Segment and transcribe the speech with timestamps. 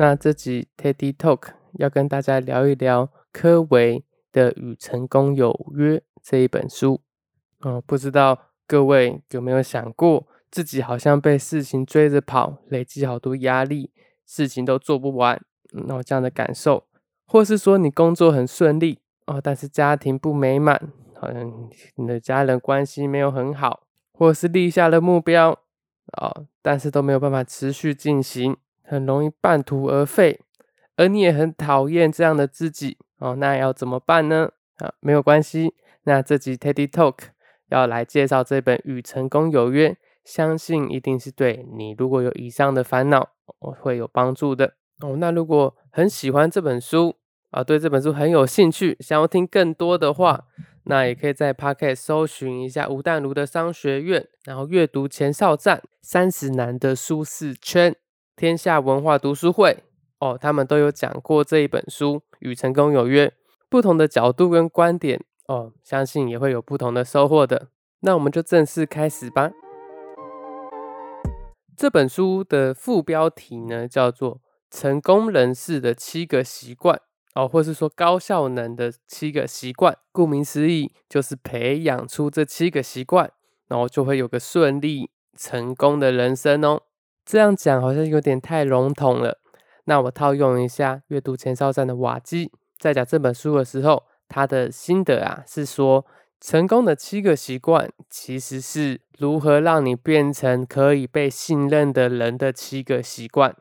[0.00, 7.00] 那这集 Teddy Talk 要跟大家聊一聊科维的《与成功有约》这一本书。
[7.62, 13.90] 哦，不知道各位有没有想过，自己好像被事情追着跑，累积好多压力，
[14.24, 15.42] 事情都做不完，
[15.72, 16.84] 那有这样的感受，
[17.26, 25.58] 或是说你工作很顺利哦，但是家庭不美满，好像你的家人关系没有很好，或是立下了目标
[26.12, 28.56] 啊，但是都没有办法持续进行。
[28.88, 30.40] 很容易半途而废，
[30.96, 34.50] 而你也很讨厌这样的自己哦，那要怎么办呢？
[34.78, 35.74] 啊，没有关系，
[36.04, 37.18] 那这集 Teddy Talk
[37.68, 39.90] 要来介绍这本《与成功有约》，
[40.24, 43.28] 相信一定是对你如果有以上的烦恼，
[43.60, 45.16] 会有帮助的哦。
[45.18, 47.16] 那如果很喜欢这本书
[47.50, 50.46] 啊，对这本书很有兴趣，想要听更多的话，
[50.84, 57.94] 那也可以在 Pocket 搜寻一下吴淡如的商学院，然后阅读前哨站三十男的舒适圈。
[58.38, 59.82] 天下文化读书会
[60.20, 63.26] 哦，他们都有讲过这一本书《与成功有约》，
[63.68, 67.70] 不同的角度跟观点哦，相信也会有不同的收获的。
[68.02, 69.50] 那我们就正式开始吧。
[71.76, 74.36] 这本书的副标题呢，叫做
[74.70, 76.94] 《成功人士的七个习惯》
[77.34, 79.98] 哦，或是说高效能的七个习惯。
[80.12, 83.32] 顾名思义，就是培养出这七个习惯，
[83.66, 86.82] 然后就会有个顺利成功的人生哦。
[87.28, 89.38] 这样讲好像有点太笼统了。
[89.84, 96.06] 那我套用一下阅读前哨站的瓦基，在讲这本书的时候，他的心得啊是说，
[96.40, 103.54] 成功的七个习惯其实是如何让你变成可以被信任的人的七个习惯，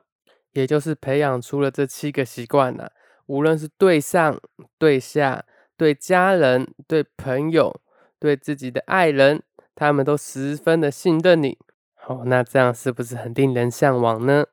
[0.53, 2.87] 也就是培养出了这七个习惯呢，
[3.25, 4.39] 无论是对上、
[4.77, 5.43] 对下、
[5.75, 7.81] 对家人、对朋友、
[8.17, 9.43] 对自己的爱人，
[9.75, 11.57] 他们都十分的信任你。
[12.07, 14.45] 哦，那这样是不是很令人向往呢？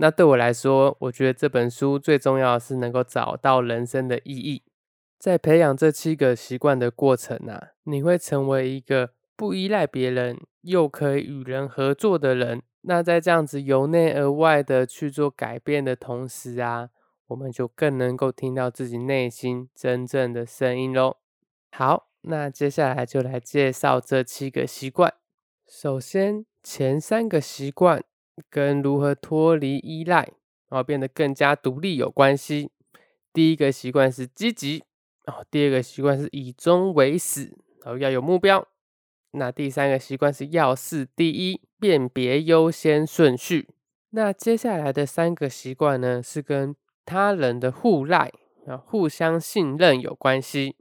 [0.00, 4.64] 那对我来说，我觉得这本书最重要的是能够找到人生的意义。
[5.16, 12.62] 在培养这七个习惯的过程啊，你会成为一个不依赖别人又可以与人合作的人。
[12.82, 16.90] 那在这样子由内而外的去做改变的同时啊，
[17.28, 21.18] 我们就更能够听到自己内心真正的声音喽。
[21.70, 25.14] 好，那接下来就来介绍这七个习惯。
[25.68, 26.44] 首先。
[26.60, 28.04] 前三个习惯
[28.50, 30.32] 跟如何脱离依赖，
[30.68, 32.70] 然后变得更加独立有关系。
[33.32, 34.84] 第一个习惯是积极，
[35.24, 38.68] 哦，第二个习惯是以终为始，然后要有目标。
[39.30, 43.70] 那第三个习惯是要事第一，辨别优先顺序。
[44.10, 48.30] 那接下来的三个习惯呢，是跟他人的互赖
[48.66, 50.76] 啊，互相信任有关系。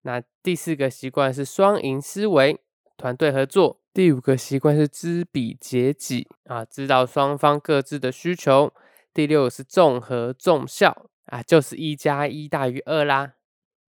[0.00, 2.58] 那第四个习惯是双赢思维，
[2.96, 3.80] 团队合作。
[3.92, 8.72] 第五个习惯是知彼解己啊，知道双方各自的需求。
[9.12, 13.34] 第六是综合重效啊，就是一加一大于二啦。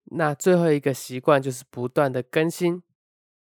[0.07, 2.83] 那最后一个习惯就是不断的更新。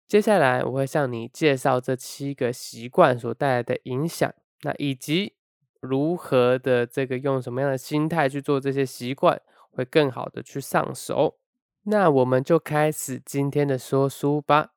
[0.07, 4.33] 接下来我会向你介绍这七个习惯所带来的影响，
[4.63, 5.35] 那以及
[5.79, 9.39] 如何的这个用什么样的心态去做这些习惯，
[9.69, 11.37] 会更好的去上手。
[11.83, 14.71] 那我们就开始今天的说书吧。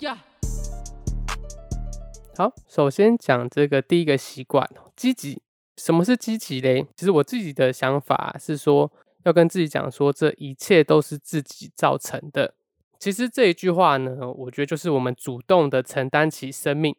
[0.00, 0.24] 呀。
[2.36, 5.42] 好，首先讲这个第一个习惯，积极。
[5.76, 6.86] 什么是积极嘞？
[6.96, 8.90] 其实我自己的想法是说，
[9.24, 12.54] 要跟自己讲说，这一切都是自己造成的。
[12.98, 16.94] 其实这一句话呢，我觉得就是我们主动的承担起生命。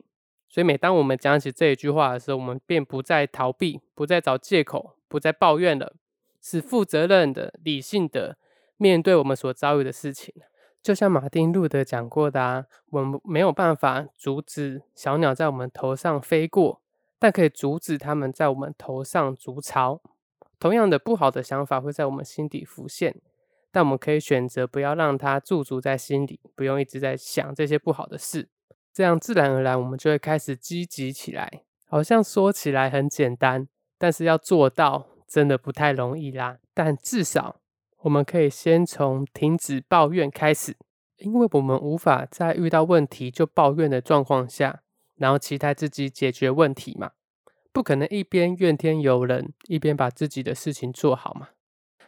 [0.48, 5.94] 所以每当我们讲起这一句话的时候，我们便不再逃避，不再找借口，不再抱怨了，
[6.42, 8.38] 是负责任的、理性的
[8.78, 10.34] 面对我们所遭遇的事情。
[10.82, 16.82] 就像马丁路德讲过的啊，我们没有办法阻止小鸟在我们头上飞过，
[17.20, 20.02] 但可以阻止它们在我们头上筑巢。
[20.58, 23.16] 同样的，不好的想法会在我们心底浮现，
[23.72, 28.48] 但我们可以选择不要让它驻足在心里，不用一直在想这些不好的事，
[28.94, 31.64] 这样自然而然我们就会开始积极起来。
[31.86, 33.68] 好像说起来很简单，
[33.98, 36.60] 但是要做到真的不太容易啦。
[36.74, 37.59] 但至少。
[38.02, 40.78] 我们可以先从停止抱怨开始，
[41.18, 44.82] 因为我们无法在遇到问题就抱怨的状况下，
[45.16, 47.12] 然后期待自己解决问题嘛？
[47.74, 51.50] 不可能一边怨天尤人，一边把自己的事情做好嘛？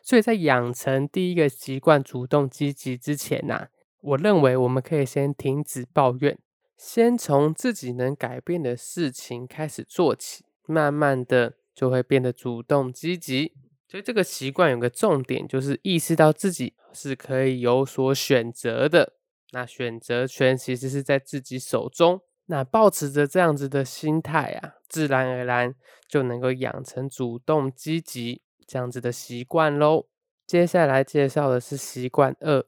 [0.02, 3.68] 所以在养成第一个习惯主动积极之前呐，
[4.00, 6.40] 我认为我们可以先停止抱怨，
[6.78, 13.54] 先从自己能改变的事情开始做起，慢慢的就会变得主动积极。
[13.92, 19.16] 所以这个习惯有个重点，就是意识到自己是可以有所选择的。
[19.52, 22.22] 那选择权其实是在自己手中。
[22.46, 25.76] 那保持着这样子的心态啊，自然而然
[26.08, 30.06] 就能够养成主动积极这样子的习惯喽。
[30.48, 32.64] 接下来介绍的是习惯二：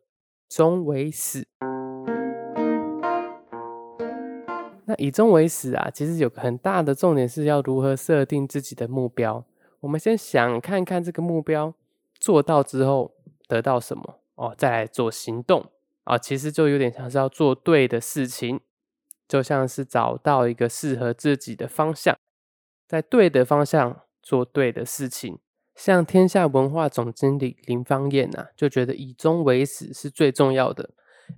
[0.50, 1.48] 终为始。
[4.84, 9.46] 那以终为始啊，其实有个很大的重点是要如何设定自己的目标。
[9.83, 11.74] 我们先想看看这个目标
[12.18, 13.13] 做到之后
[13.50, 15.69] 得到什么哦，再来做行动
[16.06, 16.18] 啊。
[16.18, 18.62] 其实就有点像是要做对的事情，
[19.27, 22.18] 就像是找到一个适合自己的方向，
[22.88, 25.39] 在对的方向做对的事情。
[25.75, 30.91] 像天下文化总经理林芳燕呐，就觉得以终为始是最重要的，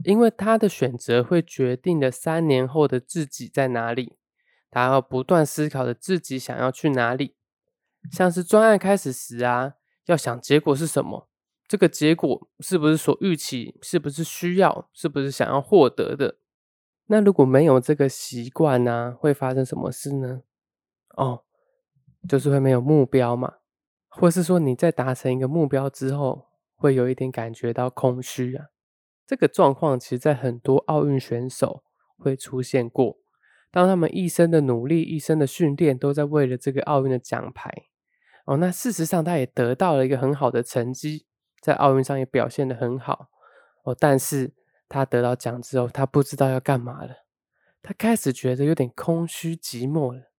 [0.03, 4.13] 因为他的选择会决定了三年后的自己在哪里。
[4.69, 7.34] 他要不断思考着自己想要去哪里。
[8.11, 9.73] 像是专案开始时啊，
[10.05, 11.27] 要想结果是什么，
[11.67, 16.37] 这个结果是不是所预期，是不是需要，是不是想要获得的？
[17.07, 20.41] 那如果没有这个习惯呢，会发生什么事呢？
[21.15, 21.43] 哦，
[22.27, 23.55] 就是会没有目标嘛，
[24.07, 28.67] 或是说你在达成一个目标之后，会有一点感觉到空虚啊。
[29.27, 31.83] 这个状况其实在很多奥运选手
[32.17, 33.17] 会出现过，
[33.71, 37.87] 当他们一生的努力、一生的训练都在为了这个奥运的奖牌。
[38.45, 41.25] 哦，那事实上他也得到了一个很好的成绩，
[41.61, 43.29] 在奥运上也表现的很好。
[43.83, 44.53] 哦，但是
[44.87, 47.25] 他得到奖之后，他不知道要干嘛了。
[47.81, 50.31] 他开始觉得有点空虚寂寞了。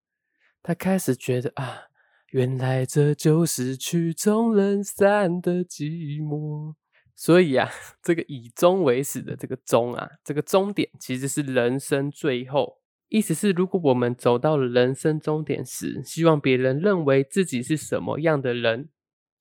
[0.62, 1.84] 他开始觉得啊，
[2.30, 6.74] 原来这就是曲终人散的寂寞。
[7.14, 7.70] 所以啊，
[8.02, 12.78] 这个以终为始的这个终啊，这个终点其实是人生最后。
[13.08, 18.88] 意思是，如果我们走到了人生终点时，希望别人认为自己是什么样的人，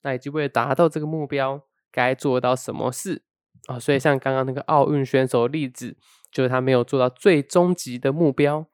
[0.02, 3.22] 那以及为了达到这个目标，该做到什么事
[3.66, 3.76] 啊？
[3.76, 5.96] 所以，像刚刚那个奥运选手例子，
[6.30, 8.66] 就是他没有做到最终极的目标。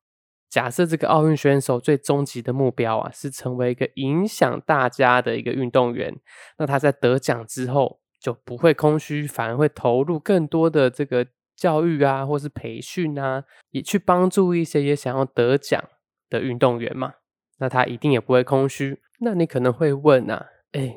[0.50, 6.14] 假设这个奥运选手最终极的目标啊，是成为一个影响大家的一个运动员，
[6.58, 11.28] 那他在得奖之后就不会空虚，反而会投入更多的这个。
[11.56, 15.82] 教育啊，或是培训啊，也去帮助一些也想要得奖
[16.28, 17.14] 的运动员嘛。
[17.58, 19.00] 那他一定也不会空虚。
[19.20, 20.96] 那你可能会问啊，哎，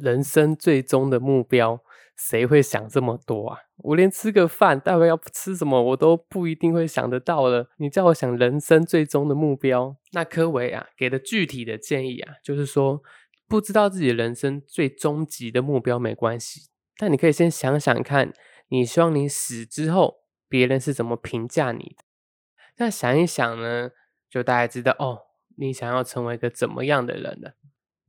[0.00, 1.80] 人生最终的目标，
[2.16, 3.58] 谁会想这么多啊？
[3.76, 7.68] 我连吃个饭，待会要吃什么，我都不一定会想得到了。
[7.76, 13.02] 你叫我想人生最终的目标，那科维啊给的具体的建议啊，就是说，
[13.46, 18.32] 不知道自己人生最终极的目标没关系，但你可以先想想看。
[18.68, 22.04] 你希望你死之后，别人是怎么评价你的？
[22.76, 23.90] 那想一想呢，
[24.30, 25.22] 就大概知道哦，
[25.56, 27.54] 你想要成为一个怎么样的人了。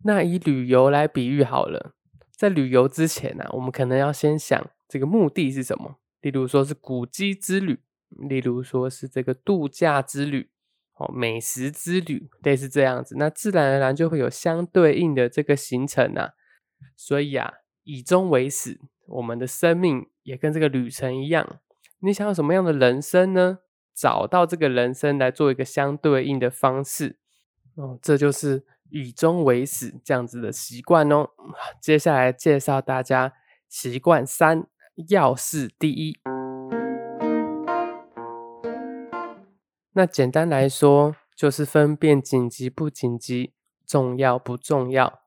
[0.04, 1.94] 那以旅游来比喻好了，
[2.32, 6.00] 在旅游之前呢，我们可能要先想这个目的是什么。
[6.22, 7.80] 例如说是古迹之旅，
[8.10, 10.50] 例如说是这个度假之旅，
[10.96, 13.16] 哦，美食之旅，类似这样子。
[13.18, 16.34] 那自然而然就会有相对应的这个行程啊。
[16.96, 17.54] 所以啊，
[17.84, 18.80] 以终为始，
[19.10, 20.08] 我们的生命。
[20.24, 21.60] 也跟这个旅程一样，
[22.02, 23.60] 你想要什么样的人生呢？
[23.96, 27.18] 找到这个人生来做一个相对应的方式
[27.76, 31.30] 哦，这就是以终为始这样子的习惯哦。
[31.82, 33.34] 接下来介绍大家
[33.68, 34.68] 习惯三
[35.10, 36.20] 要事第一。
[39.94, 43.54] 那简单来说，就是分辨紧急不紧急，
[43.86, 45.22] 重要不重要。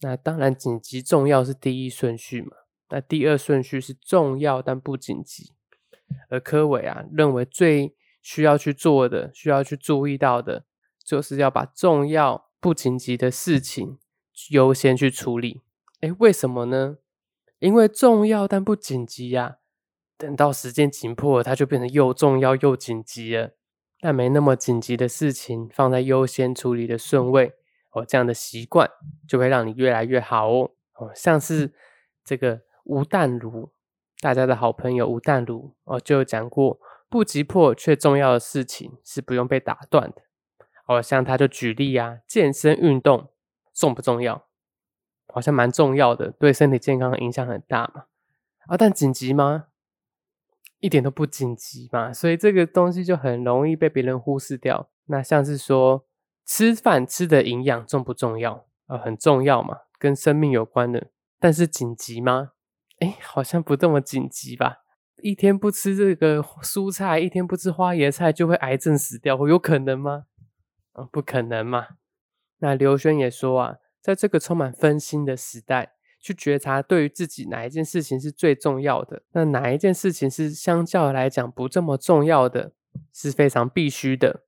[0.00, 2.65] 那当然，紧急重要是第一顺序嘛。
[2.88, 5.52] 那第二顺序是重要但不紧急，
[6.28, 10.64] 而科伟啊认为最需要去做的、需要去注意到的，
[11.04, 13.98] 就是要把重要不紧急的事情
[14.50, 15.62] 优先去处理。
[16.00, 16.98] 哎，为什么呢？
[17.58, 19.56] 因为重要但不紧急呀，
[20.16, 23.56] 等到时间紧迫了，它就变成又重要又紧急了。
[23.98, 27.54] 但没那么紧急的事情放在优先处理的顺位
[27.90, 28.88] 哦，这样的习惯
[29.26, 30.70] 就会让你越来越好哦。
[30.94, 31.72] 哦，像是
[32.24, 32.65] 这个。
[32.86, 33.70] 吴淡如，
[34.20, 40.22] 大家的好朋友吴淡如哦，就有讲过不急迫却重要的事情是不用被打断的。
[40.86, 43.30] 哦，像他就举例啊，健身运动
[43.74, 44.46] 重不重要？
[45.26, 48.04] 好像蛮重要的，对身体健康影响很大嘛。
[48.66, 49.66] 啊，但紧急吗？
[50.78, 52.12] 一点都不紧急嘛。
[52.12, 54.88] 所以这个东西就很容易被别人忽视掉。
[55.06, 56.06] 那像是说
[56.44, 58.66] 吃饭吃的营养重不重要？
[58.86, 61.08] 啊，很重要嘛，跟生命有关的。
[61.40, 62.52] 但是紧急吗？
[62.98, 64.78] 哎，好像不这么紧急吧？
[65.22, 70.24] 一天不吃这个蔬菜，一天不吃花椰菜，就会癌症死掉，有可能吗？
[70.92, 71.88] 啊，不可能嘛！
[72.58, 82.72] 那刘轩也说啊，在这个充满分心的时代，去觉察对于自己哪一件事情是最重要的，那哪一件事情是相较来讲不这么重要的，
[83.12, 84.44] 是非常必须的。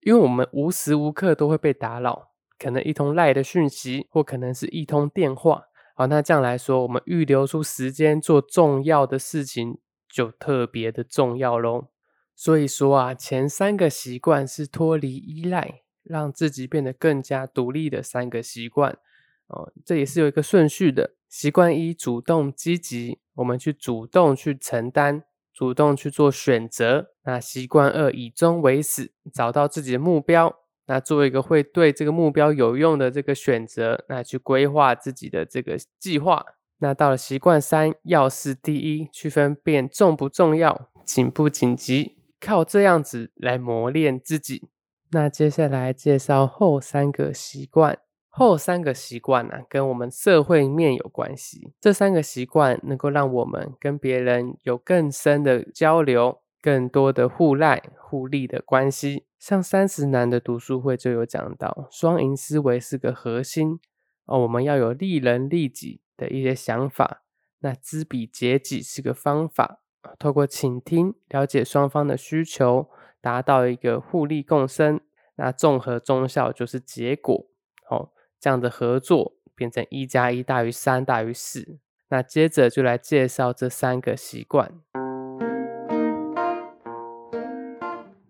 [0.00, 5.64] 因为我们无时无刻都会被打扰，可能一通赖的讯息，或可能是一通电话。
[5.98, 11.86] 好，那这样来说，我们预留出时间做重要的事情，就特别的重要喽。
[12.34, 18.98] 所以说啊，前三个习惯是脱离依赖，让自己变得更加独立的三个习惯。
[19.46, 21.14] 哦，这也是有一个顺序的。
[21.30, 25.24] 习惯一，主动积极，我们去主动去承担，
[25.54, 27.12] 主动去做选择。
[27.24, 30.65] 那习惯二，以终为始，找到自己的目标。
[30.86, 36.44] 那做一个会对这个目标有用的这个选择，那去规划自己的这个计划。
[36.78, 44.68] 那到了习惯三，要事第一，去分辨重不重要、紧不紧急，靠这样子来磨练自己。
[45.10, 51.72] 那接下来介绍后三个习惯，后三个习惯呢，跟我们社会面有关系。
[51.80, 56.40] 这三个习惯能够让我们跟别人有更深的交流。
[56.60, 63.78] 更多的互赖互利的关系，像三十男的读书会就有讲到，双赢思维是个核心
[64.24, 64.40] 哦。
[64.40, 67.22] 我们要有利人利己的一些想法，
[67.60, 69.80] 那知彼解己是个方法，
[70.18, 72.88] 透过倾听了解双方的需求，
[73.20, 75.00] 达到一个互利共生。
[75.36, 77.46] 那综合中效就是结果
[77.90, 78.10] 哦，
[78.40, 81.78] 这样的合作变成一加一大于三大于四。
[82.08, 84.80] 那接着就来介绍这三个习惯。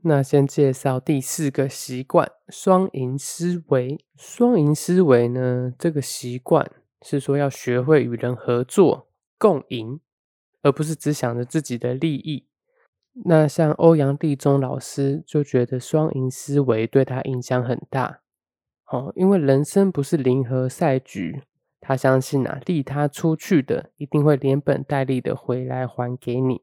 [0.09, 3.99] 那先介绍第四个习惯——双赢思维。
[4.17, 6.71] 双赢思维呢，这个习惯
[7.03, 9.99] 是说要学会与人合作共赢，
[10.63, 12.47] 而不是只想着自己的利益。
[13.25, 18.21] 那像欧阳立中老师就觉得双赢思维对他影响很大。
[18.87, 21.43] 哦，因为人生不是零和赛局，
[21.81, 26.63] 他相信啊，利他出去的一定会连本带利的回来还给你。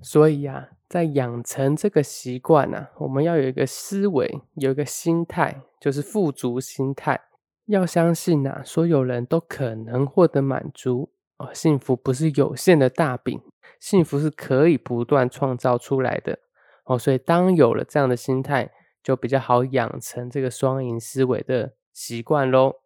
[0.00, 0.68] 所以啊。
[0.90, 7.20] 在养成这个习惯呢，我们要有一个思维，有一个心态，就是富足心态。
[7.66, 11.48] 要相信呐，所有人都可能获得满足哦。
[11.54, 13.40] 幸福不是有限的大饼，
[13.78, 16.40] 幸福是可以不断创造出来的
[16.84, 16.98] 哦。
[16.98, 22.80] 所以，当有了这样的心态，就比较好养成这个双赢思维的习惯喽。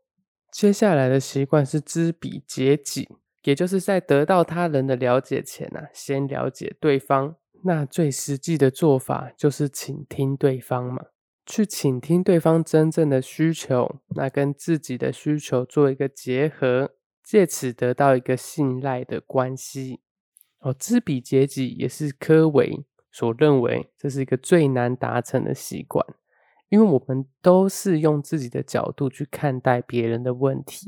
[0.52, 3.08] 接下来的习惯是知彼解己，
[3.44, 7.36] 也就是在得到他人的了解前呢，先了解对方。
[7.66, 11.02] 那最实际的做法就是倾听对方嘛，
[11.46, 16.92] 去倾听对方真正的需求，那跟自己的需求做一个结合，
[17.22, 20.00] 借此得到一个信赖的关系。
[20.58, 26.04] 哦，知彼解己也是科维所认为这是一个最难达成的习惯，
[26.68, 30.86] 因为我们都是用自己的角度去看待别人的问题。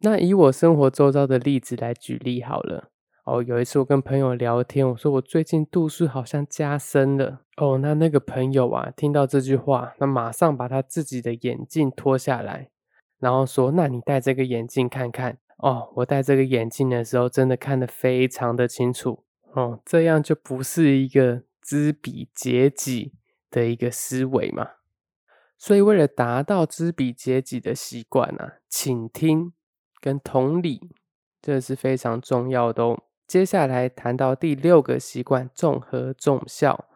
[0.00, 2.90] 那以我生活周遭的例子来举例好了。
[3.24, 7.42] 哦，有一次我跟朋友聊天，我说我最近度数好像加深了。
[7.56, 12.70] 哦，那那个朋友啊，听到这句话，那马上把他自己的眼镜脱下来，
[13.18, 19.24] 然后说：“那你戴这个眼镜看看。”哦，我戴这个眼镜的时候，真的看得非常的清楚。
[19.52, 23.12] 哦，这样就不是一个知彼解己
[23.50, 24.66] 的一个思维嘛。
[25.58, 29.52] 所以为了达到知彼解己的习惯啊，倾听
[30.00, 30.80] 跟同理，
[31.42, 33.02] 这是非常重要的哦。
[33.30, 36.86] 接下来谈到第六个习惯，综合重效。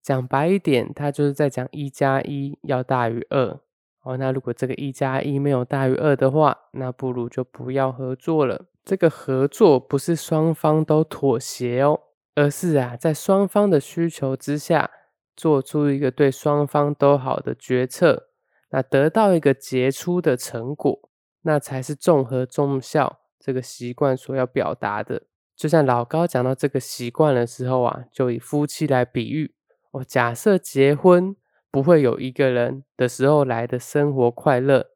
[0.00, 3.58] 讲白一点，它就是在讲一加一要大于二
[4.02, 4.16] 哦。
[4.16, 8.66] 那如果这个一加一没有大于二的话，那不如就不要合作了。
[8.84, 11.98] 这个合作不是双方都妥协哦，
[12.36, 14.88] 而是啊，在双方的需求之下，
[15.34, 18.28] 做出一个对双方都好的决策，
[18.70, 21.10] 那得到一个杰出的成果，
[21.42, 25.24] 那才是综合重效这个习惯所要表达的。
[25.62, 29.54] 就像老高讲到这个习惯的时候啊，就以夫妻来比喻。
[29.92, 31.36] 哦，假设结婚
[31.70, 34.88] 不会有一个人的时候来的生活快乐，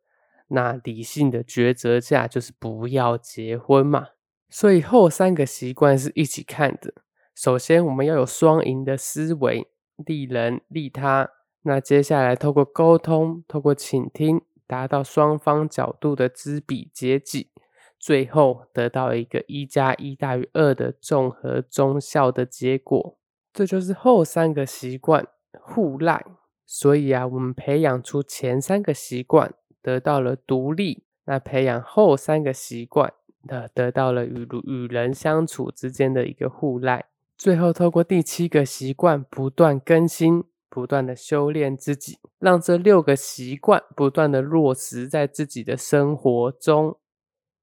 [0.48, 4.08] 那理性的抉择下就是不要结婚嘛。
[4.50, 6.92] 所以后三个习惯是一起看的。
[7.36, 9.68] 首先我们要有双赢的思维，
[10.04, 11.30] 利人利他。
[11.62, 17.52] 那接下来透过沟通，透过倾听，达到双方角度的知彼解己。
[17.98, 23.18] 最后得到一个一加一大于二的综合中效的结果，
[23.52, 25.26] 这就是后三个习惯
[25.60, 26.24] 互赖。
[26.64, 33.12] 所以啊，我们培养出前三个习惯，得到了独立；那培养后三个习惯，
[33.46, 37.06] 的得到了与与人相处之间的一个互赖。
[37.38, 46.98] 最后透过第七个习惯不断更新，不断的修炼自己，让这六个习惯不断的落实在自己的生活中。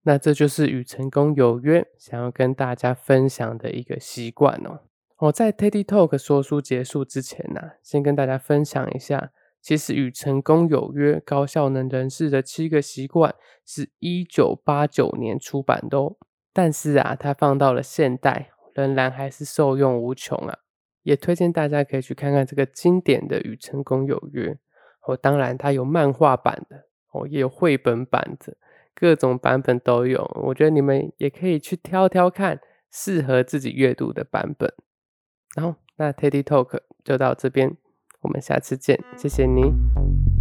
[0.03, 4.81] 那这就是与成功有约，想要跟大家分享的一个习惯哦。
[5.19, 9.31] 我在 TED Talk 说书结束之前呢，先跟大家分享一下
[9.61, 13.33] 其实与成功有约、高效能人士的七个习惯
[13.65, 16.17] 是一九八九年出版的哦。
[16.51, 20.59] 但是啊，它放到了现代，仍然还是受用无穷啊。
[21.03, 24.51] 也推荐大家可以去看看这个经典的《与成功有约》
[25.07, 25.15] 哦。
[25.15, 28.55] 当然，它有漫画版的哦，也有绘本版的，
[28.95, 30.23] 各种版本都有。
[30.43, 32.59] 我觉得你们也可以去挑挑看
[32.91, 34.73] 适合自己阅读的版本。
[35.55, 37.77] 然后，那 Teddy Talk 就到这边。
[38.21, 40.32] 我们下次见，谢谢您。